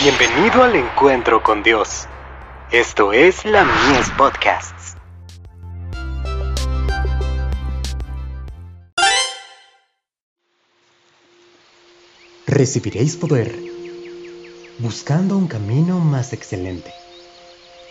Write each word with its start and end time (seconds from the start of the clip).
Bienvenido 0.00 0.62
al 0.62 0.76
encuentro 0.76 1.42
con 1.42 1.64
Dios. 1.64 2.06
Esto 2.70 3.12
es 3.12 3.44
la 3.44 3.64
Mies 3.64 4.08
Podcasts. 4.16 4.94
Recibiréis 12.46 13.16
poder 13.16 13.58
buscando 14.78 15.36
un 15.36 15.48
camino 15.48 15.98
más 15.98 16.32
excelente. 16.32 16.92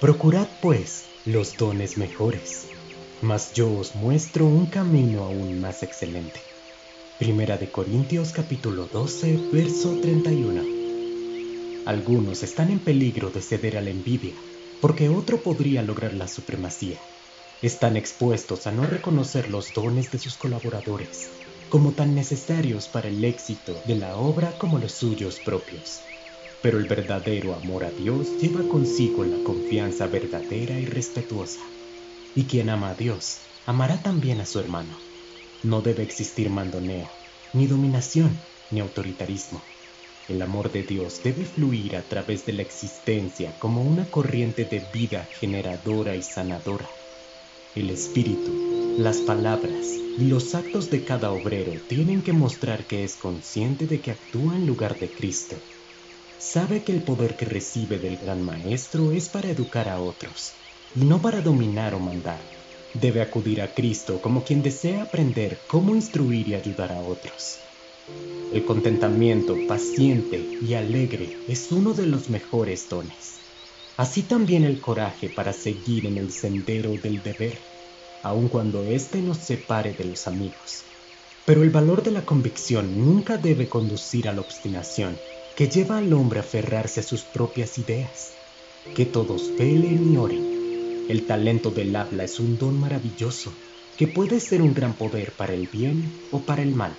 Procurad 0.00 0.48
pues 0.60 1.04
los 1.24 1.56
dones 1.56 1.98
mejores, 1.98 2.66
mas 3.20 3.52
yo 3.52 3.72
os 3.78 3.94
muestro 3.94 4.44
un 4.44 4.66
camino 4.66 5.22
aún 5.22 5.60
más 5.60 5.84
excelente. 5.84 6.40
Primera 7.20 7.58
de 7.58 7.70
Corintios 7.70 8.32
capítulo 8.32 8.86
12, 8.86 9.50
verso 9.52 9.96
31. 10.00 10.81
Algunos 11.84 12.44
están 12.44 12.70
en 12.70 12.78
peligro 12.78 13.30
de 13.30 13.42
ceder 13.42 13.76
a 13.76 13.80
la 13.80 13.90
envidia, 13.90 14.40
porque 14.80 15.08
otro 15.08 15.42
podría 15.42 15.82
lograr 15.82 16.14
la 16.14 16.28
supremacía. 16.28 17.00
Están 17.60 17.96
expuestos 17.96 18.68
a 18.68 18.72
no 18.72 18.86
reconocer 18.86 19.50
los 19.50 19.72
dones 19.72 20.08
de 20.12 20.20
sus 20.20 20.36
colaboradores, 20.36 21.42
como 21.68 21.94
tan 21.94 22.14
necesarios 22.14 22.86
para 22.86 23.08
el 23.08 23.24
éxito 23.24 23.82
de 23.84 23.96
la 23.96 24.16
obra 24.16 24.58
como 24.58 24.78
los 24.78 24.92
suyos 24.92 25.40
propios. 25.40 26.04
Pero 26.62 26.78
el 26.78 26.86
verdadero 26.86 27.52
amor 27.52 27.84
a 27.84 27.90
Dios 27.90 28.38
lleva 28.38 28.68
consigo 28.68 29.24
la 29.24 29.42
confianza 29.42 30.06
verdadera 30.06 30.78
y 30.78 30.86
respetuosa. 30.86 31.62
Y 32.32 32.46
quien 32.46 32.70
ama 32.70 32.90
a 32.90 32.94
Dios, 32.94 33.48
amará 33.66 34.04
también 34.04 34.40
a 34.40 34.46
su 34.46 34.60
hermano. 34.60 35.00
No 35.64 35.82
debe 35.82 36.04
existir 36.04 36.48
mandoneo, 36.48 37.10
ni 37.52 37.66
dominación, 37.66 38.40
ni 38.70 38.78
autoritarismo 38.78 39.64
el 40.28 40.40
amor 40.40 40.70
de 40.70 40.82
Dios 40.82 41.20
debe 41.22 41.44
fluir 41.44 41.96
a 41.96 42.08
través 42.08 42.46
de 42.46 42.52
la 42.52 42.62
existencia 42.62 43.58
como 43.58 43.82
una 43.82 44.08
corriente 44.08 44.64
de 44.64 44.80
vida 44.92 45.28
generadora 45.32 46.14
y 46.16 46.22
sanadora. 46.22 46.88
El 47.74 47.90
espíritu, 47.90 48.96
las 48.98 49.18
palabras 49.18 49.86
y 50.18 50.26
los 50.26 50.54
actos 50.54 50.90
de 50.90 51.04
cada 51.04 51.32
obrero 51.32 51.72
tienen 51.88 52.22
que 52.22 52.32
mostrar 52.32 52.86
que 52.86 53.02
es 53.02 53.16
consciente 53.16 53.86
de 53.86 54.00
que 54.00 54.10
actúa 54.10 54.56
en 54.56 54.66
lugar 54.66 54.98
de 54.98 55.10
Cristo. 55.10 55.56
Sabe 56.38 56.84
que 56.84 56.92
el 56.92 57.02
poder 57.02 57.36
que 57.36 57.46
recibe 57.46 57.98
del 57.98 58.18
gran 58.18 58.42
maestro 58.42 59.12
es 59.12 59.28
para 59.28 59.50
educar 59.50 59.88
a 59.88 60.00
otros 60.00 60.54
y 60.94 61.04
no 61.04 61.22
para 61.22 61.40
dominar 61.40 61.94
o 61.94 61.98
mandar. 61.98 62.42
Debe 62.94 63.22
acudir 63.22 63.62
a 63.62 63.72
Cristo 63.72 64.20
como 64.20 64.44
quien 64.44 64.62
desea 64.62 65.02
aprender 65.02 65.62
cómo 65.66 65.94
instruir 65.94 66.48
y 66.48 66.54
ayudar 66.54 66.92
a 66.92 67.00
otros. 67.00 67.71
El 68.52 68.64
contentamiento 68.64 69.56
paciente 69.68 70.58
y 70.60 70.74
alegre 70.74 71.36
es 71.46 71.70
uno 71.70 71.92
de 71.92 72.06
los 72.06 72.30
mejores 72.30 72.88
dones. 72.88 73.38
Así 73.96 74.22
también 74.22 74.64
el 74.64 74.80
coraje 74.80 75.28
para 75.28 75.52
seguir 75.52 76.06
en 76.06 76.18
el 76.18 76.32
sendero 76.32 76.90
del 76.96 77.22
deber, 77.22 77.58
aun 78.24 78.48
cuando 78.48 78.82
éste 78.84 79.22
nos 79.22 79.36
separe 79.38 79.92
de 79.92 80.04
los 80.04 80.26
amigos. 80.26 80.82
Pero 81.46 81.62
el 81.62 81.70
valor 81.70 82.02
de 82.02 82.10
la 82.10 82.24
convicción 82.24 82.98
nunca 82.98 83.36
debe 83.36 83.68
conducir 83.68 84.28
a 84.28 84.32
la 84.32 84.40
obstinación 84.40 85.16
que 85.56 85.68
lleva 85.68 85.98
al 85.98 86.12
hombre 86.12 86.40
a 86.40 86.42
aferrarse 86.42 87.00
a 87.00 87.04
sus 87.04 87.22
propias 87.22 87.78
ideas. 87.78 88.32
Que 88.96 89.06
todos 89.06 89.48
velen 89.56 90.12
y 90.12 90.16
oren. 90.16 91.06
El 91.08 91.24
talento 91.26 91.70
del 91.70 91.94
habla 91.94 92.24
es 92.24 92.40
un 92.40 92.58
don 92.58 92.80
maravilloso 92.80 93.52
que 93.96 94.08
puede 94.08 94.40
ser 94.40 94.60
un 94.60 94.74
gran 94.74 94.94
poder 94.94 95.32
para 95.32 95.54
el 95.54 95.68
bien 95.68 96.12
o 96.32 96.40
para 96.40 96.62
el 96.62 96.74
mal 96.74 96.96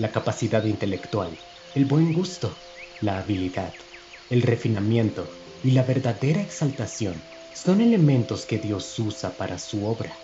la 0.00 0.10
capacidad 0.10 0.64
intelectual, 0.64 1.36
el 1.74 1.84
buen 1.84 2.14
gusto, 2.14 2.56
la 3.02 3.18
habilidad, 3.18 3.74
el 4.30 4.40
refinamiento 4.40 5.30
y 5.62 5.72
la 5.72 5.82
verdadera 5.82 6.40
exaltación 6.40 7.20
son 7.52 7.82
elementos 7.82 8.46
que 8.46 8.56
Dios 8.56 8.98
usa 8.98 9.36
para 9.36 9.58
su 9.58 9.84
obra, 9.84 10.16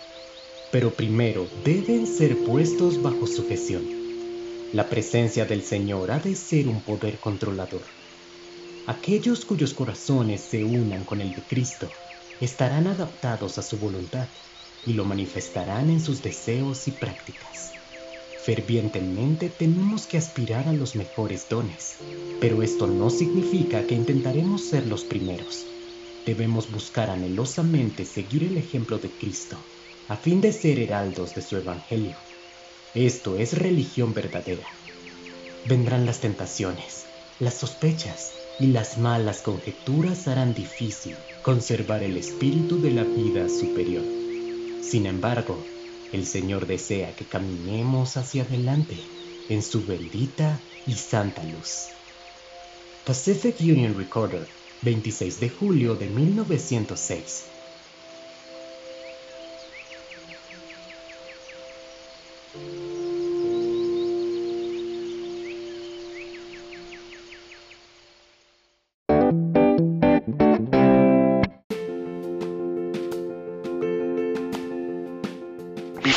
pero 0.71 0.95
primero 0.95 1.47
deben 1.63 2.07
ser 2.07 2.43
puestos 2.43 3.03
bajo 3.03 3.27
sujeción. 3.27 3.85
La 4.73 4.89
presencia 4.89 5.45
del 5.45 5.61
Señor 5.61 6.09
ha 6.09 6.17
de 6.17 6.33
ser 6.33 6.67
un 6.67 6.81
poder 6.81 7.19
controlador. 7.19 7.83
Aquellos 8.87 9.45
cuyos 9.45 9.75
corazones 9.75 10.41
se 10.41 10.63
unan 10.63 11.05
con 11.05 11.21
el 11.21 11.35
de 11.35 11.43
Cristo 11.43 11.91
estarán 12.41 12.87
adaptados 12.87 13.59
a 13.59 13.61
su 13.61 13.77
voluntad 13.77 14.27
y 14.87 14.93
lo 14.93 15.05
manifestarán 15.05 15.91
en 15.91 15.99
sus 15.99 16.23
deseos 16.23 16.87
y 16.87 16.91
prácticas. 16.91 17.73
Fervientemente 18.47 19.49
tenemos 19.49 20.07
que 20.07 20.17
aspirar 20.17 20.69
a 20.69 20.71
los 20.71 20.95
mejores 20.95 21.49
dones, 21.49 21.97
pero 22.39 22.63
esto 22.63 22.87
no 22.87 23.09
significa 23.09 23.85
que 23.85 23.93
intentaremos 23.93 24.61
ser 24.61 24.87
los 24.87 25.03
primeros. 25.03 25.67
Debemos 26.25 26.71
buscar 26.71 27.09
anhelosamente 27.09 28.05
seguir 28.05 28.45
el 28.45 28.57
ejemplo 28.57 28.99
de 28.99 29.09
Cristo, 29.09 29.57
a 30.07 30.15
fin 30.15 30.39
de 30.39 30.53
ser 30.53 30.79
heraldos 30.79 31.35
de 31.35 31.41
su 31.41 31.57
Evangelio. 31.57 32.15
Esto 32.95 33.35
es 33.35 33.51
religión 33.51 34.13
verdadera. 34.13 34.69
Vendrán 35.67 36.05
las 36.05 36.21
tentaciones, 36.21 37.05
las 37.41 37.55
sospechas 37.55 38.31
y 38.61 38.67
las 38.67 38.97
malas 38.97 39.41
conjeturas 39.41 40.25
harán 40.29 40.53
difícil 40.53 41.17
conservar 41.43 42.01
el 42.01 42.15
espíritu 42.15 42.81
de 42.81 42.91
la 42.91 43.03
vida 43.03 43.49
superior. 43.49 44.05
Sin 44.81 45.05
embargo, 45.05 45.65
el 46.11 46.25
Señor 46.25 46.67
desea 46.67 47.15
que 47.15 47.27
caminemos 47.27 48.17
hacia 48.17 48.43
adelante 48.43 48.97
en 49.49 49.61
su 49.61 49.85
bendita 49.85 50.63
y 50.85 50.93
santa 50.93 51.43
luz. 51.43 51.87
Pacific 53.05 53.55
Union 53.59 53.97
Recorder, 53.97 54.49
26 54.81 55.39
de 55.39 55.49
julio 55.49 55.95
de 55.95 56.09
1906. 56.09 57.51